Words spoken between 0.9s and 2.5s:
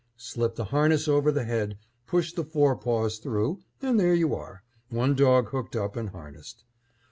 over the head, push the